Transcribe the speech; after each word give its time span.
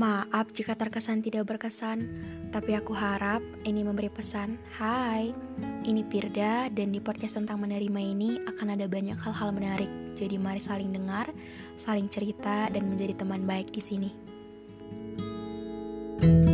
Maaf 0.00 0.56
jika 0.56 0.72
terkesan 0.80 1.20
tidak 1.20 1.44
berkesan, 1.44 2.08
tapi 2.48 2.72
aku 2.72 2.96
harap 2.96 3.44
ini 3.68 3.84
memberi 3.84 4.08
pesan. 4.08 4.56
Hai, 4.80 5.28
ini 5.84 6.00
Pirda 6.08 6.72
dan 6.72 6.88
di 6.88 7.04
podcast 7.04 7.36
tentang 7.36 7.60
menerima 7.60 8.00
ini 8.00 8.40
akan 8.48 8.80
ada 8.80 8.88
banyak 8.88 9.20
hal-hal 9.20 9.52
menarik. 9.52 9.92
Jadi 10.16 10.40
mari 10.40 10.56
saling 10.56 10.88
dengar, 10.88 11.28
saling 11.76 12.08
cerita 12.08 12.72
dan 12.72 12.88
menjadi 12.88 13.20
teman 13.20 13.44
baik 13.44 13.76
di 13.76 13.82
sini. 13.84 14.10
Hmm, 16.24 16.49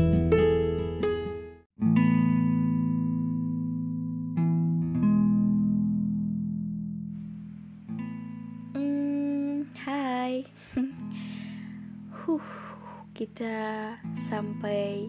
kita 13.17 13.97
sampai 14.29 15.09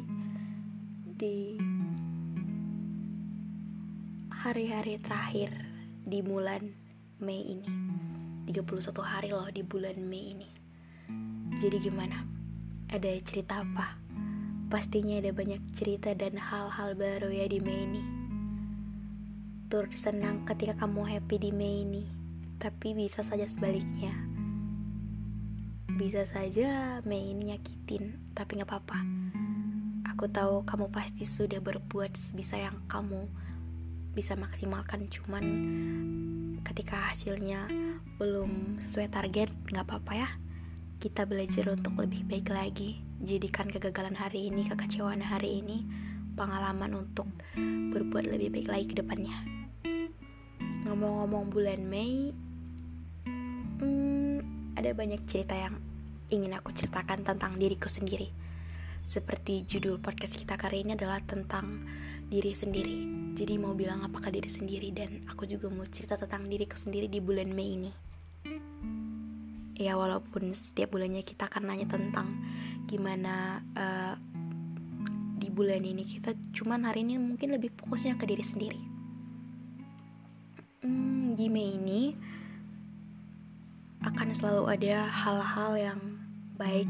di 1.03 1.59
hari-hari 4.31 4.95
terakhir 5.03 5.51
di 6.07 6.23
bulan 6.23 6.71
Mei 7.19 7.43
ini. 7.43 7.67
31 8.47 8.95
hari 9.03 9.35
loh 9.35 9.51
di 9.51 9.59
bulan 9.59 9.99
Mei 9.99 10.31
ini. 10.31 10.47
Jadi 11.59 11.83
gimana? 11.83 12.23
Ada 12.87 13.11
cerita 13.27 13.59
apa? 13.59 13.99
Pastinya 14.71 15.19
ada 15.19 15.35
banyak 15.35 15.75
cerita 15.75 16.15
dan 16.15 16.39
hal-hal 16.39 16.95
baru 16.95 17.27
ya 17.27 17.51
di 17.51 17.59
Mei 17.59 17.91
ini. 17.91 18.03
Turut 19.67 19.91
senang 19.99 20.47
ketika 20.47 20.79
kamu 20.79 21.03
happy 21.11 21.43
di 21.43 21.51
Mei 21.51 21.83
ini. 21.83 22.07
Tapi 22.55 22.95
bisa 22.95 23.19
saja 23.19 23.43
sebaliknya 23.51 24.26
bisa 25.97 26.29
saja 26.29 27.01
Mei 27.09 27.33
ini 27.33 27.49
nyakitin, 27.49 28.21
tapi 28.37 28.61
gak 28.61 28.69
apa-apa. 28.69 29.01
Aku 30.13 30.29
tahu 30.29 30.61
kamu 30.61 30.93
pasti 30.93 31.25
sudah 31.25 31.57
berbuat 31.57 32.13
sebisa 32.13 32.53
yang 32.53 32.85
kamu 32.85 33.25
bisa 34.13 34.37
maksimalkan, 34.37 35.09
cuman 35.09 35.45
ketika 36.61 37.09
hasilnya 37.09 37.65
belum 38.21 38.77
sesuai 38.85 39.09
target, 39.09 39.49
gak 39.73 39.89
apa-apa 39.89 40.13
ya. 40.13 40.29
Kita 41.01 41.25
belajar 41.25 41.73
untuk 41.73 41.97
lebih 41.97 42.29
baik 42.29 42.53
lagi. 42.53 43.01
Jadikan 43.17 43.65
kegagalan 43.65 44.13
hari 44.13 44.53
ini, 44.53 44.69
kekecewaan 44.69 45.25
hari 45.25 45.65
ini, 45.65 45.81
pengalaman 46.37 46.93
untuk 46.93 47.25
berbuat 47.89 48.29
lebih 48.29 48.53
baik 48.53 48.69
lagi 48.69 48.85
ke 48.93 49.01
depannya. 49.01 49.33
Ngomong-ngomong 50.85 51.49
bulan 51.49 51.81
Mei, 51.89 52.29
hmm, 53.81 54.37
ada 54.77 54.93
banyak 54.93 55.25
cerita 55.25 55.57
yang 55.57 55.86
ingin 56.27 56.55
aku 56.55 56.75
ceritakan 56.75 57.23
tentang 57.23 57.55
diriku 57.55 57.87
sendiri. 57.87 58.31
Seperti 59.07 59.63
judul 59.63 60.03
podcast 60.03 60.35
kita 60.35 60.59
kali 60.59 60.83
ini 60.83 60.99
adalah 60.99 61.23
tentang 61.23 61.87
diri 62.27 62.51
sendiri. 62.51 63.31
Jadi 63.39 63.55
mau 63.55 63.71
bilang 63.71 64.03
apa 64.03 64.19
ke 64.19 64.29
diri 64.35 64.51
sendiri 64.51 64.91
dan 64.91 65.23
aku 65.31 65.47
juga 65.47 65.71
mau 65.71 65.87
cerita 65.87 66.19
tentang 66.19 66.51
diriku 66.51 66.75
sendiri 66.75 67.07
di 67.07 67.23
bulan 67.23 67.47
Mei 67.55 67.69
ini. 67.79 67.91
Ya 69.77 69.95
walaupun 69.95 70.51
setiap 70.51 70.91
bulannya 70.91 71.23
kita 71.23 71.47
akan 71.47 71.69
nanya 71.69 71.87
tentang 71.87 72.33
gimana 72.89 73.61
uh, 73.77 74.17
di 75.37 75.47
bulan 75.53 75.85
ini 75.85 76.01
kita 76.01 76.33
cuman 76.51 76.89
hari 76.89 77.05
ini 77.05 77.21
mungkin 77.21 77.55
lebih 77.55 77.71
fokusnya 77.79 78.19
ke 78.19 78.25
diri 78.27 78.43
sendiri. 78.43 78.81
Hmm, 80.83 81.37
di 81.37 81.47
Mei 81.47 81.77
ini 81.77 82.01
akan 84.03 84.33
selalu 84.33 84.63
ada 84.67 85.07
hal-hal 85.07 85.71
yang 85.77 86.16
baik 86.57 86.89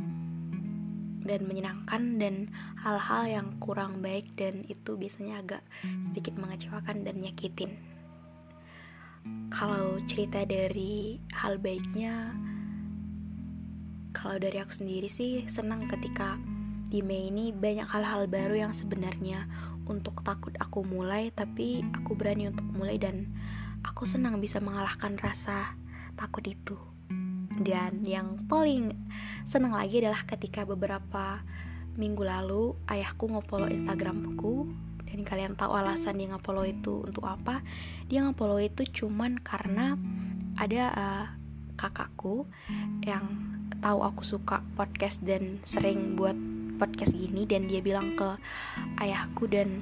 dan 1.28 1.44
menyenangkan 1.44 2.04
dan 2.18 2.36
hal-hal 2.80 3.24
yang 3.28 3.48
kurang 3.60 4.00
baik 4.00 4.32
dan 4.40 4.64
itu 4.72 4.96
biasanya 4.96 5.44
agak 5.44 5.64
sedikit 6.08 6.40
mengecewakan 6.40 7.04
dan 7.04 7.20
nyakitin. 7.20 7.76
Kalau 9.52 10.00
cerita 10.08 10.48
dari 10.48 11.20
hal 11.36 11.60
baiknya, 11.60 12.32
kalau 14.16 14.40
dari 14.40 14.58
aku 14.64 14.72
sendiri 14.72 15.12
sih 15.12 15.44
senang 15.52 15.92
ketika 15.92 16.40
di 16.88 17.04
Mei 17.04 17.28
ini 17.28 17.52
banyak 17.52 17.92
hal-hal 17.92 18.32
baru 18.32 18.68
yang 18.68 18.74
sebenarnya 18.74 19.44
untuk 19.88 20.24
takut 20.24 20.56
aku 20.56 20.88
mulai 20.88 21.32
tapi 21.36 21.84
aku 21.92 22.16
berani 22.16 22.48
untuk 22.48 22.64
mulai 22.72 22.96
dan 22.96 23.36
aku 23.84 24.08
senang 24.08 24.40
bisa 24.40 24.64
mengalahkan 24.64 25.20
rasa 25.20 25.76
takut 26.16 26.48
itu. 26.48 26.97
Dan 27.58 28.06
yang 28.06 28.46
paling 28.46 28.94
senang 29.42 29.74
lagi 29.74 30.00
adalah 30.02 30.24
ketika 30.30 30.64
beberapa 30.64 31.42
minggu 31.98 32.22
lalu 32.22 32.78
ayahku 32.86 33.26
nge-follow 33.26 33.74
Instagramku 33.74 34.70
dan 35.10 35.26
kalian 35.26 35.58
tahu 35.58 35.74
alasan 35.74 36.22
dia 36.22 36.30
nge-follow 36.30 36.66
itu 36.68 37.02
untuk 37.02 37.26
apa? 37.26 37.66
Dia 38.06 38.22
nge-follow 38.22 38.62
itu 38.62 38.86
cuman 38.86 39.42
karena 39.42 39.98
ada 40.58 40.84
uh, 40.94 41.26
kakakku 41.78 42.46
yang 43.02 43.26
tahu 43.82 44.02
aku 44.02 44.22
suka 44.26 44.66
podcast 44.74 45.22
dan 45.22 45.62
sering 45.66 46.18
buat 46.18 46.38
podcast 46.78 47.14
gini 47.18 47.46
dan 47.50 47.66
dia 47.70 47.82
bilang 47.82 48.14
ke 48.14 48.38
ayahku 49.02 49.50
dan 49.50 49.82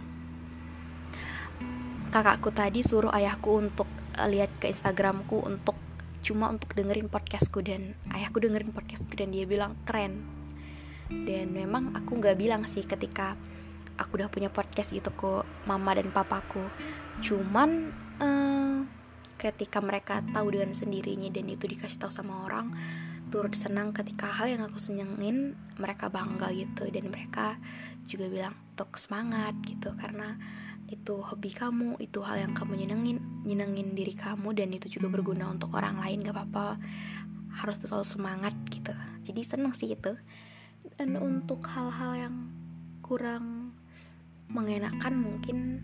kakakku 2.12 2.52
tadi 2.56 2.80
suruh 2.80 3.12
ayahku 3.12 3.60
untuk 3.60 3.88
uh, 4.16 4.28
lihat 4.28 4.52
ke 4.60 4.72
Instagramku 4.72 5.44
untuk 5.44 5.76
cuma 6.26 6.50
untuk 6.50 6.74
dengerin 6.74 7.06
podcastku 7.06 7.62
dan 7.62 7.94
ayahku 8.10 8.42
dengerin 8.42 8.74
podcastku 8.74 9.14
dan 9.14 9.30
dia 9.30 9.46
bilang 9.46 9.78
keren. 9.86 10.26
Dan 11.06 11.54
memang 11.54 11.94
aku 11.94 12.18
nggak 12.18 12.34
bilang 12.34 12.66
sih 12.66 12.82
ketika 12.82 13.38
aku 14.02 14.18
udah 14.18 14.34
punya 14.34 14.50
podcast 14.50 14.90
itu 14.90 15.14
ke 15.14 15.46
mama 15.70 15.94
dan 15.94 16.10
papaku. 16.10 16.66
Cuman 17.22 17.94
uh, 18.18 18.82
ketika 19.38 19.78
mereka 19.86 20.26
tahu 20.34 20.58
dengan 20.58 20.74
sendirinya 20.74 21.30
dan 21.30 21.46
itu 21.46 21.70
dikasih 21.70 22.02
tahu 22.02 22.10
sama 22.10 22.42
orang 22.42 22.74
turut 23.30 23.54
senang 23.54 23.94
ketika 23.94 24.32
hal 24.32 24.50
yang 24.50 24.66
aku 24.66 24.82
senengin 24.82 25.54
mereka 25.78 26.10
bangga 26.10 26.50
gitu. 26.58 26.90
Dan 26.90 27.14
mereka 27.14 27.62
juga 28.10 28.26
bilang 28.34 28.58
untuk 28.74 28.98
semangat 28.98 29.54
gitu. 29.62 29.94
Karena 29.94 30.42
itu 30.86 31.18
hobi 31.18 31.50
kamu 31.50 31.98
itu 31.98 32.22
hal 32.22 32.38
yang 32.38 32.54
kamu 32.54 32.86
nyenengin 32.86 33.18
nyenengin 33.42 33.98
diri 33.98 34.14
kamu 34.14 34.54
dan 34.54 34.70
itu 34.70 34.86
juga 34.86 35.10
berguna 35.10 35.50
untuk 35.50 35.74
orang 35.74 35.98
lain 35.98 36.22
gak 36.22 36.38
apa-apa. 36.38 36.78
Harus 37.56 37.82
selalu 37.82 38.06
semangat 38.06 38.54
gitu. 38.70 38.94
Jadi 39.26 39.42
seneng 39.42 39.74
sih 39.74 39.94
itu. 39.94 40.14
Dan 40.98 41.18
untuk 41.18 41.66
hal-hal 41.66 42.30
yang 42.30 42.36
kurang 43.02 43.74
mengenakan 44.50 45.14
mungkin 45.18 45.82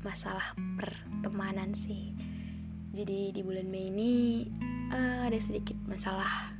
masalah 0.00 0.56
pertemanan 0.80 1.76
sih. 1.76 2.16
Jadi 2.90 3.30
di 3.36 3.40
bulan 3.44 3.68
Mei 3.68 3.92
ini 3.92 4.44
uh, 4.90 5.28
ada 5.28 5.38
sedikit 5.38 5.76
masalah 5.86 6.56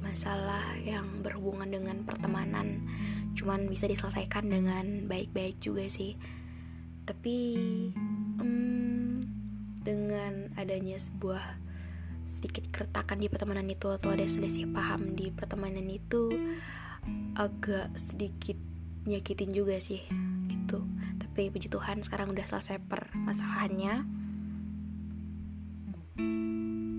masalah 0.00 0.80
yang 0.80 1.20
berhubungan 1.20 1.68
dengan 1.68 2.00
pertemanan 2.08 2.88
cuman 3.36 3.68
bisa 3.68 3.84
diselesaikan 3.84 4.48
dengan 4.48 5.04
baik-baik 5.04 5.60
juga 5.60 5.84
sih. 5.86 6.16
Tapi 7.04 7.36
um, 8.40 9.22
dengan 9.84 10.50
adanya 10.58 10.98
sebuah 10.98 11.62
sedikit 12.26 12.66
keretakan 12.74 13.22
di 13.22 13.30
pertemanan 13.30 13.70
itu 13.70 13.86
atau 13.86 14.10
ada 14.10 14.26
selisih 14.26 14.66
paham 14.72 15.14
di 15.14 15.30
pertemanan 15.30 15.86
itu 15.86 16.34
agak 17.38 17.94
sedikit 17.94 18.58
nyakitin 19.06 19.54
juga 19.54 19.78
sih 19.78 20.02
gitu. 20.50 20.82
Tapi 21.22 21.52
puji 21.52 21.70
Tuhan 21.70 22.02
sekarang 22.02 22.34
udah 22.34 22.48
selesai 22.48 22.82
permasalahannya. 22.88 24.08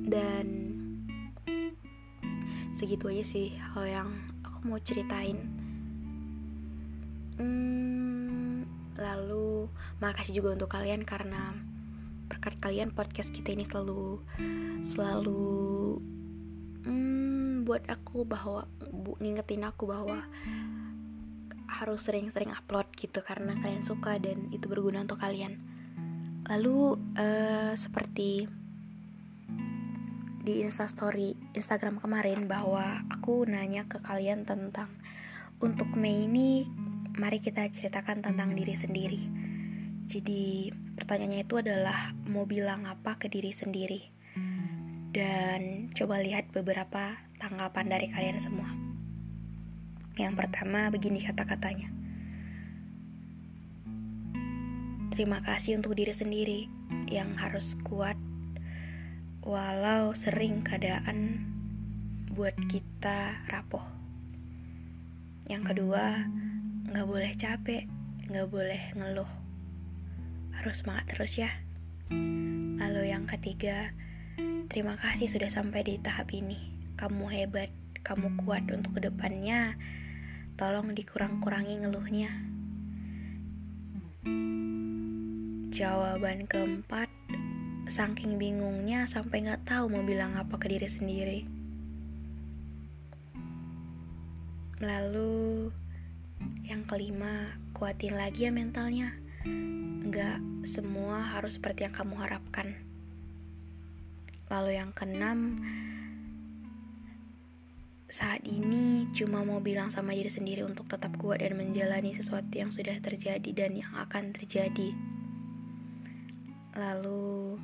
Dan 0.08 0.46
segitu 2.78 3.12
aja 3.12 3.26
sih 3.26 3.58
hal 3.58 3.84
yang 3.90 4.10
aku 4.46 4.70
mau 4.70 4.80
ceritain 4.80 5.57
Hmm, 7.38 8.66
lalu 8.98 9.70
makasih 10.02 10.42
juga 10.42 10.58
untuk 10.58 10.74
kalian 10.74 11.06
karena 11.06 11.54
berkat 12.28 12.60
kalian 12.60 12.92
podcast 12.92 13.32
kita 13.32 13.56
ini 13.56 13.64
selalu 13.64 14.20
selalu 14.84 15.56
hmm, 16.84 17.64
buat 17.64 17.88
aku 17.88 18.28
bahwa 18.28 18.68
bu, 18.90 19.16
ngingetin 19.22 19.64
aku 19.64 19.88
bahwa 19.88 20.28
harus 21.68 22.02
sering-sering 22.04 22.52
upload 22.52 22.90
gitu 22.98 23.22
karena 23.22 23.54
kalian 23.62 23.86
suka 23.86 24.18
dan 24.18 24.50
itu 24.50 24.66
berguna 24.66 25.06
untuk 25.06 25.22
kalian. 25.22 25.62
Lalu 26.48 26.98
uh, 27.20 27.76
seperti 27.78 28.48
di 30.48 30.64
Instastory 30.64 31.36
Instagram 31.52 32.00
kemarin 32.00 32.48
bahwa 32.48 33.04
aku 33.12 33.44
nanya 33.44 33.84
ke 33.84 34.00
kalian 34.00 34.48
tentang 34.48 34.88
untuk 35.60 35.92
Mei 35.92 36.24
ini 36.24 36.64
mari 37.18 37.42
kita 37.42 37.66
ceritakan 37.74 38.22
tentang 38.22 38.54
diri 38.54 38.78
sendiri. 38.78 39.22
Jadi, 40.08 40.72
pertanyaannya 40.96 41.44
itu 41.44 41.60
adalah 41.60 42.16
mau 42.30 42.48
bilang 42.48 42.88
apa 42.88 43.20
ke 43.20 43.28
diri 43.28 43.52
sendiri? 43.52 44.14
Dan 45.12 45.92
coba 45.98 46.22
lihat 46.22 46.54
beberapa 46.54 47.18
tanggapan 47.42 47.86
dari 47.90 48.08
kalian 48.08 48.38
semua. 48.38 48.70
Yang 50.16 50.34
pertama 50.38 50.94
begini 50.94 51.26
kata-katanya. 51.26 51.90
Terima 55.18 55.42
kasih 55.42 55.82
untuk 55.82 55.98
diri 55.98 56.14
sendiri 56.14 56.70
yang 57.10 57.34
harus 57.42 57.74
kuat 57.82 58.18
walau 59.42 60.14
sering 60.14 60.62
keadaan 60.62 61.42
buat 62.38 62.54
kita 62.70 63.42
rapuh. 63.50 63.82
Yang 65.50 65.74
kedua, 65.74 66.28
nggak 66.88 67.04
boleh 67.04 67.36
capek, 67.36 67.84
nggak 68.32 68.48
boleh 68.48 68.82
ngeluh. 68.96 69.28
Harus 70.56 70.80
semangat 70.80 71.12
terus 71.12 71.36
ya. 71.36 71.52
Lalu 72.80 73.12
yang 73.12 73.28
ketiga, 73.28 73.92
terima 74.72 74.96
kasih 74.96 75.28
sudah 75.28 75.52
sampai 75.52 75.84
di 75.84 76.00
tahap 76.00 76.32
ini. 76.32 76.72
Kamu 76.96 77.28
hebat, 77.28 77.68
kamu 78.08 78.40
kuat 78.40 78.72
untuk 78.72 78.96
ke 78.96 79.12
depannya. 79.12 79.76
Tolong 80.56 80.96
dikurang-kurangi 80.96 81.76
ngeluhnya. 81.84 82.32
Jawaban 85.76 86.48
keempat, 86.48 87.12
saking 87.92 88.40
bingungnya 88.40 89.04
sampai 89.12 89.44
nggak 89.44 89.68
tahu 89.68 89.92
mau 89.92 90.08
bilang 90.08 90.40
apa 90.40 90.56
ke 90.56 90.72
diri 90.72 90.88
sendiri. 90.88 91.40
Lalu 94.80 95.68
yang 96.68 96.84
kelima, 96.84 97.56
kuatin 97.72 98.20
lagi 98.20 98.48
ya 98.48 98.52
mentalnya. 98.52 99.16
Nggak 100.08 100.68
semua 100.68 101.24
harus 101.36 101.56
seperti 101.56 101.88
yang 101.88 101.96
kamu 101.96 102.16
harapkan. 102.20 102.76
Lalu 104.48 104.80
yang 104.80 104.92
keenam, 104.96 105.64
saat 108.08 108.44
ini 108.48 109.06
cuma 109.12 109.44
mau 109.44 109.60
bilang 109.60 109.92
sama 109.92 110.16
diri 110.16 110.32
sendiri 110.32 110.64
untuk 110.64 110.88
tetap 110.88 111.16
kuat 111.20 111.44
dan 111.44 111.60
menjalani 111.60 112.16
sesuatu 112.16 112.56
yang 112.56 112.72
sudah 112.72 112.96
terjadi 113.04 113.52
dan 113.52 113.76
yang 113.76 113.92
akan 113.94 114.32
terjadi. 114.32 114.96
Lalu 116.74 117.60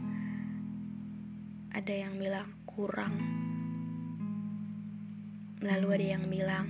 ada 1.73 1.93
yang 1.95 2.19
bilang 2.19 2.53
kurang. 2.69 3.15
Lalu 5.63 5.87
ada 5.95 6.05
yang 6.19 6.23
bilang 6.27 6.67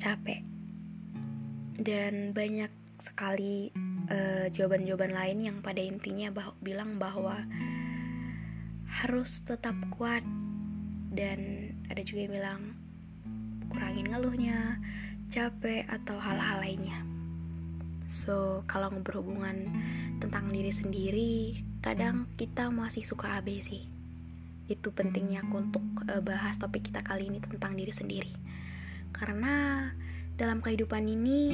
capek. 0.00 0.49
Dan 1.80 2.36
banyak 2.36 2.68
sekali 3.00 3.72
uh, 4.12 4.52
jawaban-jawaban 4.52 5.16
lain 5.16 5.38
yang 5.40 5.56
pada 5.64 5.80
intinya 5.80 6.28
bah 6.28 6.52
bilang 6.60 7.00
bahwa 7.00 7.40
harus 9.00 9.40
tetap 9.48 9.72
kuat 9.96 10.20
dan 11.08 11.72
ada 11.88 12.04
juga 12.04 12.28
yang 12.28 12.34
bilang 12.36 12.62
kurangin 13.72 14.12
ngeluhnya, 14.12 14.76
capek 15.32 15.88
atau 15.88 16.20
hal-hal 16.20 16.60
lainnya. 16.60 17.00
So, 18.10 18.66
kalau 18.66 18.90
berhubungan 18.90 19.70
tentang 20.18 20.50
diri 20.50 20.74
sendiri, 20.74 21.34
kadang 21.78 22.26
kita 22.34 22.68
masih 22.68 23.06
suka 23.06 23.38
AB 23.38 23.62
sih. 23.62 23.86
Itu 24.66 24.90
pentingnya 24.90 25.46
untuk 25.46 25.82
uh, 26.10 26.18
bahas 26.18 26.58
topik 26.58 26.90
kita 26.90 27.06
kali 27.06 27.30
ini 27.30 27.38
tentang 27.38 27.78
diri 27.78 27.94
sendiri. 27.94 28.34
Karena 29.14 29.86
dalam 30.40 30.64
kehidupan 30.64 31.04
ini 31.04 31.52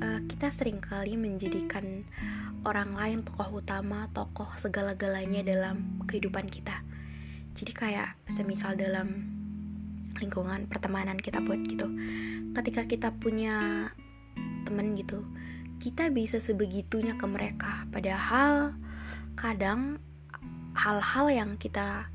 uh, 0.00 0.24
kita 0.24 0.48
sering 0.48 0.80
kali 0.80 1.20
menjadikan 1.20 2.08
orang 2.64 2.96
lain 2.96 3.20
tokoh 3.20 3.60
utama, 3.60 4.08
tokoh 4.16 4.48
segala-galanya 4.56 5.44
dalam 5.44 6.00
kehidupan 6.08 6.48
kita. 6.48 6.80
Jadi 7.52 7.72
kayak 7.76 8.16
semisal 8.32 8.80
dalam 8.80 9.28
lingkungan 10.16 10.64
pertemanan 10.72 11.20
kita 11.20 11.44
buat 11.44 11.60
gitu. 11.68 11.84
Ketika 12.56 12.88
kita 12.88 13.12
punya 13.12 13.92
temen 14.64 14.96
gitu, 14.96 15.28
kita 15.76 16.08
bisa 16.08 16.40
sebegitunya 16.40 17.12
ke 17.20 17.28
mereka 17.28 17.84
padahal 17.92 18.72
kadang 19.36 20.00
hal-hal 20.72 21.28
yang 21.28 21.50
kita 21.60 22.08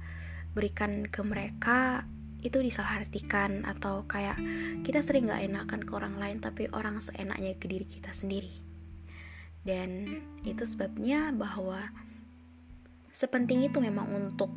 berikan 0.57 1.05
ke 1.05 1.21
mereka 1.21 2.09
itu 2.43 2.59
disalahartikan 2.59 3.63
atau 3.63 4.03
kayak 4.05 4.35
kita 4.83 4.99
sering 4.99 5.31
gak 5.31 5.41
enakan 5.41 5.81
ke 5.87 5.91
orang 5.95 6.19
lain 6.19 6.37
tapi 6.43 6.67
orang 6.75 6.99
seenaknya 6.99 7.55
ke 7.55 7.71
diri 7.71 7.87
kita 7.87 8.11
sendiri 8.11 8.63
dan 9.63 10.19
itu 10.43 10.67
sebabnya 10.67 11.31
bahwa 11.31 11.87
sepenting 13.15 13.63
itu 13.63 13.79
memang 13.79 14.11
untuk 14.11 14.51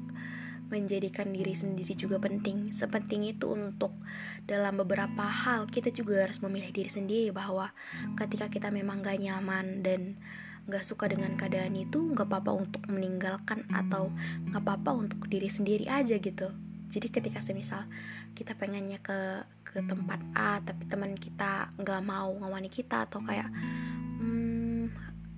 menjadikan 0.66 1.30
diri 1.30 1.54
sendiri 1.54 1.94
juga 1.94 2.18
penting. 2.18 2.74
Sepenting 2.74 3.22
itu 3.30 3.54
untuk 3.54 3.94
dalam 4.50 4.74
beberapa 4.82 5.22
hal 5.22 5.70
kita 5.70 5.94
juga 5.94 6.26
harus 6.26 6.42
memilih 6.42 6.74
diri 6.74 6.90
sendiri 6.90 7.30
bahwa 7.30 7.70
ketika 8.18 8.50
kita 8.50 8.68
memang 8.74 8.98
gak 8.98 9.22
nyaman 9.22 9.86
dan 9.86 10.18
gak 10.66 10.82
suka 10.82 11.06
dengan 11.06 11.38
keadaan 11.38 11.78
itu 11.78 12.10
gak 12.10 12.26
apa-apa 12.26 12.66
untuk 12.66 12.82
meninggalkan 12.90 13.62
atau 13.70 14.10
gak 14.50 14.66
apa-apa 14.66 15.06
untuk 15.06 15.30
diri 15.30 15.46
sendiri 15.46 15.86
aja 15.86 16.18
gitu. 16.18 16.50
Jadi 16.88 17.08
ketika 17.10 17.42
semisal 17.42 17.84
kita 18.36 18.54
pengennya 18.54 19.02
ke 19.02 19.44
ke 19.66 19.82
tempat 19.84 20.22
A 20.32 20.62
tapi 20.64 20.88
teman 20.88 21.18
kita 21.18 21.74
nggak 21.76 22.02
mau 22.06 22.32
ngawani 22.32 22.72
kita 22.72 23.04
atau 23.04 23.20
kayak 23.20 23.50
hmm 24.22 24.88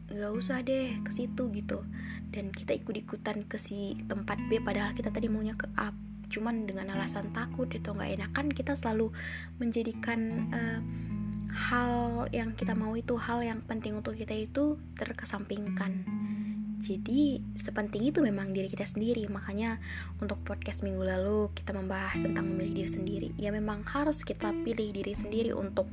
nggak 0.08 0.32
usah 0.34 0.60
deh 0.62 0.98
ke 1.04 1.10
situ 1.10 1.48
gitu. 1.52 1.84
Dan 2.28 2.52
kita 2.52 2.76
ikut-ikutan 2.76 3.48
ke 3.48 3.56
si 3.56 3.96
tempat 4.04 4.36
B 4.46 4.60
padahal 4.60 4.92
kita 4.92 5.08
tadi 5.08 5.26
maunya 5.32 5.56
ke 5.56 5.66
A 5.76 5.90
cuman 6.28 6.68
dengan 6.68 6.92
alasan 6.92 7.32
takut 7.32 7.72
itu 7.72 7.88
nggak 7.88 8.20
enakan 8.20 8.52
kita 8.52 8.76
selalu 8.76 9.08
menjadikan 9.56 10.52
uh, 10.52 10.80
hal 11.48 11.92
yang 12.30 12.52
kita 12.52 12.76
mau 12.76 12.92
itu 12.94 13.16
hal 13.16 13.40
yang 13.40 13.64
penting 13.64 13.96
untuk 13.96 14.14
kita 14.14 14.36
itu 14.36 14.76
terkesampingkan 14.94 16.04
jadi 16.78 17.42
sepenting 17.58 18.14
itu 18.14 18.22
memang 18.22 18.54
diri 18.54 18.70
kita 18.70 18.86
sendiri. 18.86 19.26
Makanya 19.26 19.82
untuk 20.22 20.38
podcast 20.46 20.86
minggu 20.86 21.02
lalu 21.02 21.50
kita 21.50 21.74
membahas 21.74 22.22
tentang 22.22 22.46
memilih 22.46 22.84
diri 22.84 22.90
sendiri. 22.90 23.28
Ya 23.34 23.50
memang 23.50 23.82
harus 23.82 24.22
kita 24.22 24.54
pilih 24.62 24.94
diri 24.94 25.10
sendiri 25.10 25.50
untuk 25.50 25.90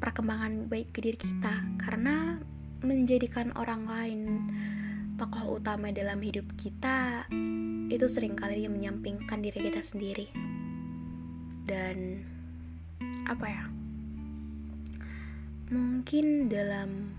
perkembangan 0.00 0.68
baik 0.68 0.92
ke 0.92 1.00
diri 1.00 1.16
kita. 1.16 1.64
Karena 1.80 2.36
menjadikan 2.84 3.56
orang 3.56 3.88
lain 3.88 4.20
tokoh 5.16 5.60
utama 5.60 5.92
dalam 5.92 6.16
hidup 6.20 6.48
kita 6.56 7.28
itu 7.92 8.06
sering 8.08 8.36
kali 8.36 8.68
menyampingkan 8.68 9.40
diri 9.40 9.72
kita 9.72 9.80
sendiri. 9.80 10.28
Dan 11.64 12.24
apa 13.24 13.46
ya? 13.48 13.64
Mungkin 15.72 16.50
dalam 16.50 17.14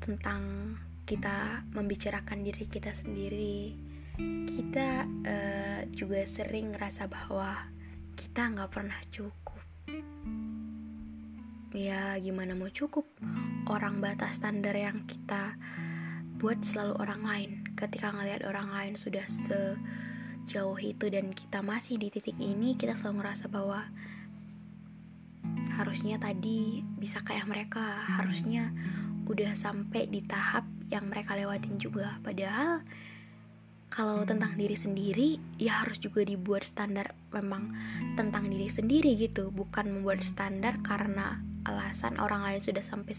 tentang 0.00 0.42
kita 1.08 1.64
membicarakan 1.72 2.44
diri 2.44 2.68
kita 2.68 2.92
sendiri. 2.92 3.72
Kita 4.44 5.08
uh, 5.08 5.80
juga 5.88 6.20
sering 6.28 6.76
ngerasa 6.76 7.08
bahwa 7.08 7.64
kita 8.12 8.52
nggak 8.52 8.68
pernah 8.68 9.00
cukup. 9.08 9.56
Ya 11.72 12.12
gimana 12.20 12.52
mau 12.52 12.68
cukup? 12.68 13.08
Orang 13.72 14.04
batas 14.04 14.36
standar 14.36 14.76
yang 14.76 15.08
kita 15.08 15.56
buat 16.36 16.60
selalu 16.60 17.00
orang 17.00 17.22
lain. 17.24 17.50
Ketika 17.72 18.12
ngelihat 18.12 18.44
orang 18.44 18.68
lain 18.68 18.94
sudah 19.00 19.24
sejauh 19.24 20.76
itu 20.76 21.08
dan 21.08 21.32
kita 21.32 21.64
masih 21.64 21.96
di 21.96 22.12
titik 22.12 22.36
ini 22.36 22.76
kita 22.76 22.92
selalu 22.92 23.24
merasa 23.24 23.48
bahwa 23.48 23.88
harusnya 25.72 26.20
tadi 26.20 26.84
bisa 27.00 27.24
kayak 27.24 27.48
mereka. 27.48 28.04
Harusnya 28.20 28.76
udah 29.24 29.56
sampai 29.56 30.04
di 30.04 30.20
tahap 30.24 30.67
yang 30.88 31.08
mereka 31.08 31.36
lewatin 31.36 31.76
juga. 31.80 32.16
Padahal 32.20 32.84
kalau 33.88 34.22
tentang 34.28 34.54
diri 34.54 34.76
sendiri 34.76 35.40
ya 35.56 35.82
harus 35.82 35.96
juga 35.98 36.20
dibuat 36.22 36.62
standar 36.62 37.16
memang 37.32 37.72
tentang 38.16 38.48
diri 38.48 38.68
sendiri 38.68 39.16
gitu. 39.16 39.48
Bukan 39.52 39.88
membuat 39.88 40.24
standar 40.24 40.80
karena 40.84 41.40
alasan 41.64 42.16
orang 42.20 42.44
lain 42.44 42.60
sudah 42.64 42.84
sampai 42.84 43.16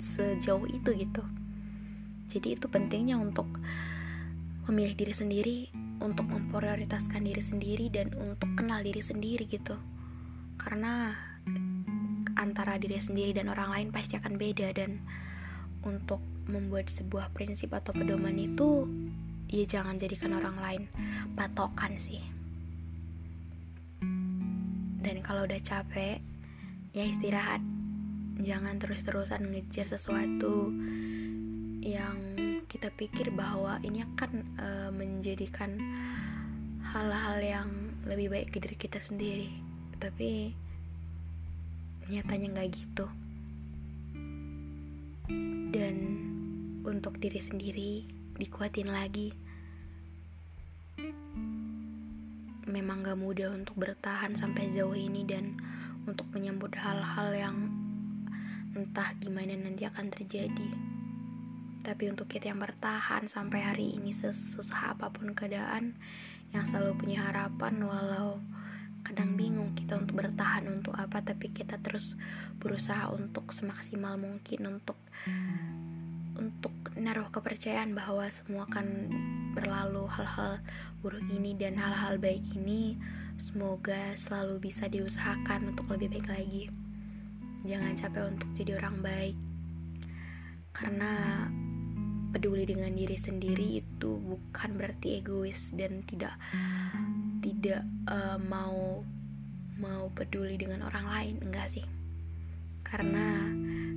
sejauh 0.00 0.66
itu 0.68 0.90
gitu. 0.96 1.24
Jadi 2.32 2.56
itu 2.56 2.66
pentingnya 2.68 3.20
untuk 3.20 3.46
memilih 4.68 4.94
diri 4.96 5.14
sendiri, 5.14 5.58
untuk 6.00 6.26
memprioritaskan 6.32 7.22
diri 7.22 7.42
sendiri 7.44 7.86
dan 7.92 8.14
untuk 8.16 8.48
kenal 8.56 8.80
diri 8.80 9.04
sendiri 9.04 9.44
gitu. 9.46 9.76
Karena 10.56 11.12
antara 12.38 12.80
diri 12.80 12.96
sendiri 12.98 13.36
dan 13.36 13.52
orang 13.52 13.70
lain 13.70 13.88
pasti 13.92 14.16
akan 14.16 14.40
beda 14.40 14.72
dan 14.72 15.04
untuk 15.86 16.22
membuat 16.48 16.90
sebuah 16.90 17.30
prinsip 17.34 17.70
atau 17.74 17.94
pedoman 17.94 18.34
itu 18.34 18.88
ya 19.52 19.68
jangan 19.68 20.00
jadikan 20.00 20.34
orang 20.34 20.56
lain 20.58 20.82
patokan 21.38 21.98
sih. 22.00 22.22
Dan 25.02 25.18
kalau 25.26 25.44
udah 25.44 25.58
capek, 25.58 26.22
ya 26.94 27.02
istirahat. 27.04 27.60
Jangan 28.42 28.80
terus-terusan 28.80 29.50
ngejar 29.50 29.86
sesuatu 29.86 30.72
yang 31.82 32.16
kita 32.70 32.88
pikir 32.94 33.34
bahwa 33.34 33.82
ini 33.84 34.06
akan 34.06 34.32
uh, 34.56 34.90
menjadikan 34.94 35.76
hal-hal 36.94 37.38
yang 37.42 37.68
lebih 38.06 38.30
baik 38.30 38.48
ke 38.54 38.58
diri 38.62 38.76
kita 38.78 38.98
sendiri 38.98 39.50
tapi 40.02 40.50
nyatanya 42.10 42.58
nggak 42.58 42.70
gitu 42.74 43.06
dan 45.72 45.96
untuk 46.84 47.16
diri 47.18 47.40
sendiri 47.40 47.92
dikuatin 48.36 48.90
lagi 48.90 49.32
memang 52.72 53.04
gak 53.04 53.20
mudah 53.20 53.52
untuk 53.52 53.76
bertahan 53.76 54.32
sampai 54.38 54.70
jauh 54.72 54.96
ini 54.96 55.28
dan 55.28 55.60
untuk 56.08 56.26
menyambut 56.32 56.72
hal-hal 56.78 57.30
yang 57.36 57.56
entah 58.72 59.12
gimana 59.20 59.52
nanti 59.54 59.84
akan 59.84 60.08
terjadi. 60.08 60.70
Tapi 61.82 62.08
untuk 62.08 62.30
kita 62.30 62.48
yang 62.54 62.62
bertahan 62.62 63.26
sampai 63.28 63.60
hari 63.60 63.86
ini 63.98 64.14
sesusah 64.14 64.96
apa 64.96 65.10
pun 65.10 65.34
keadaan, 65.34 65.98
yang 66.54 66.64
selalu 66.64 66.94
punya 66.96 67.26
harapan 67.26 67.82
walau 67.82 68.40
kadang 69.02 69.34
bingung 69.34 69.74
kita 69.74 69.98
untuk 69.98 70.22
bertahan 70.22 70.66
untuk 70.70 70.94
apa, 70.94 71.20
tapi 71.22 71.50
kita 71.50 71.78
terus 71.82 72.14
berusaha 72.58 73.10
untuk 73.10 73.50
semaksimal 73.50 74.16
mungkin 74.16 74.78
untuk 74.78 74.98
untuk 76.32 76.72
naruh 76.96 77.28
kepercayaan 77.28 77.92
bahwa 77.92 78.26
semua 78.32 78.64
akan 78.66 78.86
berlalu 79.52 80.08
hal-hal 80.08 80.64
buruk 81.04 81.22
ini 81.28 81.52
dan 81.54 81.76
hal-hal 81.76 82.16
baik 82.16 82.42
ini 82.56 82.96
semoga 83.36 84.16
selalu 84.16 84.70
bisa 84.70 84.88
diusahakan 84.88 85.74
untuk 85.76 85.92
lebih 85.92 86.18
baik 86.18 86.28
lagi. 86.32 86.64
Jangan 87.62 87.94
capek 87.94 88.24
untuk 88.32 88.48
jadi 88.58 88.80
orang 88.80 88.96
baik. 89.04 89.36
Karena 90.72 91.12
peduli 92.32 92.64
dengan 92.64 92.96
diri 92.96 93.14
sendiri 93.14 93.84
itu 93.84 94.16
bukan 94.16 94.80
berarti 94.80 95.20
egois 95.20 95.68
dan 95.76 96.00
tidak 96.08 96.32
tidak 97.42 97.82
uh, 98.06 98.38
mau 98.38 99.02
mau 99.82 100.06
peduli 100.14 100.54
dengan 100.54 100.86
orang 100.86 101.06
lain 101.10 101.34
enggak 101.42 101.66
sih. 101.66 101.86
Karena 102.86 103.50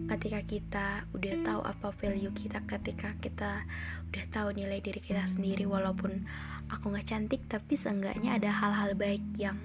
ketika 0.10 0.40
kita 0.46 0.88
udah 1.14 1.34
tahu 1.46 1.62
apa 1.62 1.88
value 1.98 2.34
kita 2.34 2.62
ketika 2.66 3.14
kita 3.22 3.66
udah 4.10 4.26
tahu 4.34 4.54
nilai 4.54 4.82
diri 4.82 5.02
kita 5.02 5.26
sendiri 5.30 5.66
walaupun 5.66 6.26
aku 6.70 6.94
nggak 6.94 7.10
cantik 7.10 7.42
tapi 7.46 7.78
seenggaknya 7.78 8.38
ada 8.38 8.50
hal-hal 8.50 8.98
baik 8.98 9.22
yang 9.38 9.58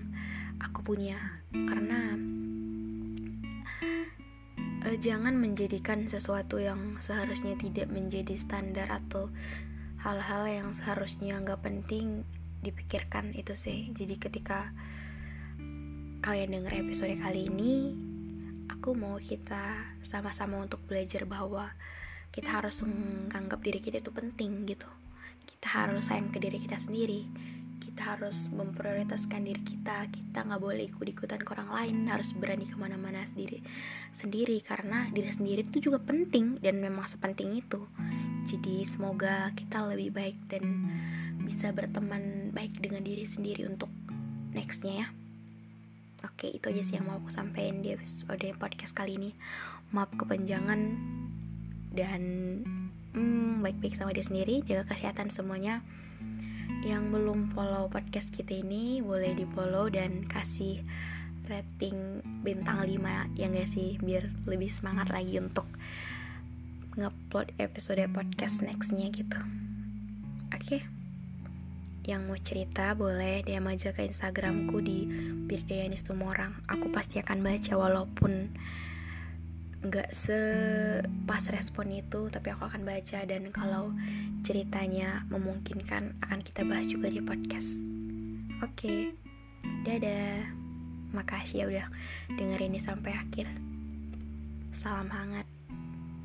aku 0.60 0.84
punya. 0.84 1.40
Karena 1.52 2.20
uh, 4.84 4.96
jangan 5.00 5.40
menjadikan 5.40 6.04
sesuatu 6.04 6.60
yang 6.60 7.00
seharusnya 7.00 7.56
tidak 7.56 7.88
menjadi 7.88 8.36
standar 8.36 8.92
atau 8.92 9.32
hal-hal 10.00 10.48
yang 10.48 10.68
seharusnya 10.72 11.40
nggak 11.40 11.60
penting 11.60 12.24
dipikirkan 12.60 13.32
itu 13.36 13.56
sih. 13.56 13.92
Jadi 13.92 14.14
ketika 14.20 14.72
kalian 16.20 16.52
denger 16.52 16.84
episode 16.84 17.16
kali 17.16 17.48
ini 17.48 17.96
aku 18.68 18.92
mau 18.92 19.16
kita 19.16 19.96
sama-sama 20.04 20.60
untuk 20.60 20.80
belajar 20.84 21.24
bahwa 21.24 21.72
kita 22.30 22.60
harus 22.60 22.80
menganggap 22.86 23.58
diri 23.60 23.82
kita 23.82 23.98
itu 23.98 24.12
penting 24.14 24.64
gitu. 24.68 24.86
Kita 25.44 25.68
harus 25.84 26.08
sayang 26.08 26.30
ke 26.30 26.38
diri 26.38 26.62
kita 26.62 26.78
sendiri. 26.78 27.26
Kita 27.82 28.16
harus 28.16 28.48
memprioritaskan 28.48 29.44
diri 29.44 29.60
kita. 29.66 30.08
Kita 30.08 30.46
nggak 30.46 30.62
boleh 30.62 30.86
ikut-ikutan 30.86 31.42
ke 31.42 31.50
orang 31.58 31.74
lain. 31.74 31.96
Harus 32.06 32.30
berani 32.32 32.64
ke 32.64 32.78
mana-mana 32.78 33.26
sendiri 33.26 33.60
sendiri. 34.14 34.62
Karena 34.62 35.10
diri 35.10 35.28
sendiri 35.28 35.66
itu 35.66 35.90
juga 35.90 35.98
penting 36.00 36.62
dan 36.62 36.78
memang 36.78 37.04
sepenting 37.10 37.50
itu. 37.58 37.82
Jadi 38.46 38.86
semoga 38.86 39.50
kita 39.52 39.84
lebih 39.90 40.14
baik 40.14 40.38
dan 40.48 40.64
bisa 41.50 41.74
berteman 41.74 42.54
baik 42.54 42.78
dengan 42.78 43.02
diri 43.02 43.26
sendiri 43.26 43.66
untuk 43.66 43.90
nextnya 44.54 44.94
ya 45.02 45.08
Oke, 46.20 46.52
itu 46.52 46.68
aja 46.68 46.84
sih 46.84 47.00
yang 47.00 47.08
mau 47.08 47.16
aku 47.16 47.32
sampaikan 47.32 47.80
di 47.80 47.96
episode 47.96 48.44
podcast 48.60 48.92
kali 48.92 49.16
ini. 49.16 49.32
Maaf 49.88 50.12
kepanjangan 50.20 50.80
dan 51.96 52.22
hmm, 53.16 53.64
baik-baik 53.64 53.96
sama 53.96 54.12
dia 54.12 54.20
sendiri, 54.20 54.60
jaga 54.68 54.84
kesehatan 54.84 55.32
semuanya. 55.32 55.80
Yang 56.84 57.08
belum 57.16 57.56
follow 57.56 57.88
podcast 57.88 58.36
kita 58.36 58.52
ini 58.52 59.00
boleh 59.00 59.32
di 59.32 59.48
follow 59.48 59.88
dan 59.88 60.28
kasih 60.28 60.84
rating 61.48 62.20
bintang 62.44 62.84
5 62.84 63.40
ya 63.40 63.46
gak 63.48 63.68
sih 63.68 63.96
biar 63.98 64.28
lebih 64.44 64.68
semangat 64.68 65.08
lagi 65.08 65.40
untuk 65.40 65.66
ngupload 67.00 67.56
episode 67.56 68.04
podcast 68.12 68.60
nextnya 68.60 69.08
gitu. 69.08 69.40
Oke. 70.52 70.84
Okay? 70.84 70.99
Yang 72.04 72.24
mau 72.24 72.38
cerita 72.40 72.96
boleh 72.96 73.44
DM 73.44 73.66
aja 73.68 73.92
ke 73.92 74.06
Instagramku 74.06 74.80
di 74.80 75.04
Birdayanis 75.44 76.04
Tumorang. 76.06 76.64
Aku 76.66 76.88
pasti 76.88 77.20
akan 77.20 77.44
baca 77.44 77.72
walaupun 77.76 78.54
nggak 79.80 80.12
sepas 80.12 81.48
respon 81.48 81.88
itu 81.88 82.28
tapi 82.28 82.52
aku 82.52 82.68
akan 82.68 82.84
baca 82.84 83.24
dan 83.24 83.48
kalau 83.48 83.96
ceritanya 84.44 85.24
memungkinkan 85.32 86.20
akan 86.20 86.44
kita 86.44 86.68
bahas 86.68 86.84
juga 86.84 87.08
di 87.08 87.24
podcast 87.24 87.88
oke 88.60 88.76
okay. 88.76 89.16
dadah 89.88 90.52
makasih 91.16 91.64
ya 91.64 91.66
udah 91.72 91.86
dengerin 92.36 92.76
ini 92.76 92.80
sampai 92.80 93.16
akhir 93.16 93.48
salam 94.68 95.08
hangat 95.08 95.48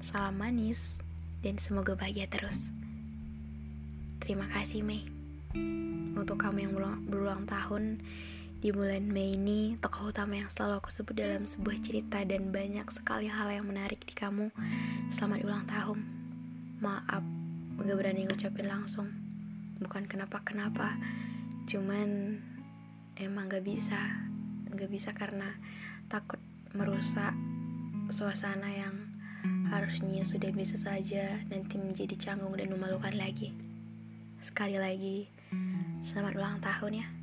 salam 0.03 0.35
manis 0.35 0.99
dan 1.39 1.55
semoga 1.55 1.95
bahagia 1.95 2.27
terus 2.27 2.67
terima 4.19 4.51
kasih 4.51 4.83
Mei 4.83 5.14
untuk 6.15 6.41
kamu 6.41 6.57
yang 6.67 6.73
berulang, 7.07 7.43
tahun 7.45 8.01
di 8.63 8.73
bulan 8.73 9.05
Mei 9.11 9.37
ini, 9.37 9.77
tokoh 9.77 10.09
utama 10.09 10.41
yang 10.41 10.49
selalu 10.49 10.81
aku 10.81 10.89
sebut 10.89 11.13
dalam 11.13 11.45
sebuah 11.45 11.77
cerita 11.85 12.25
dan 12.25 12.49
banyak 12.49 12.87
sekali 12.89 13.29
hal 13.29 13.53
yang 13.53 13.69
menarik 13.69 14.01
di 14.01 14.15
kamu. 14.17 14.49
Selamat 15.13 15.45
ulang 15.45 15.65
tahun. 15.69 15.99
Maaf, 16.81 17.21
gak 17.77 17.97
berani 17.99 18.25
ngucapin 18.25 18.65
langsung. 18.65 19.13
Bukan 19.77 20.09
kenapa-kenapa, 20.09 20.97
cuman 21.69 22.41
emang 23.21 23.45
gak 23.45 23.61
bisa. 23.61 24.25
Gak 24.73 24.89
bisa 24.89 25.13
karena 25.13 25.55
takut 26.09 26.41
merusak 26.73 27.37
suasana 28.09 28.73
yang 28.73 28.95
harusnya 29.69 30.25
sudah 30.25 30.49
bisa 30.53 30.77
saja 30.77 31.41
nanti 31.49 31.77
menjadi 31.77 32.17
canggung 32.17 32.57
dan 32.57 32.73
memalukan 32.73 33.13
lagi. 33.13 33.53
Sekali 34.41 34.77
lagi, 34.77 35.34
Selamat 36.05 36.33
ulang 36.37 36.57
tahun 36.61 37.01
ya. 37.01 37.14